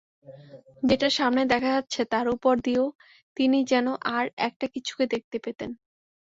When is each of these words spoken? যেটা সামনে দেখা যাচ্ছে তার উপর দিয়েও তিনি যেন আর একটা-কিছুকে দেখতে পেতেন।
যেটা 0.83 1.07
সামনে 1.17 1.43
দেখা 1.51 1.69
যাচ্ছে 1.73 2.01
তার 2.13 2.25
উপর 2.29 2.53
দিয়েও 2.65 2.87
তিনি 3.37 3.57
যেন 3.71 3.85
আর 4.15 4.25
একটা-কিছুকে 4.47 5.05
দেখতে 5.13 5.37
পেতেন। 5.39 5.69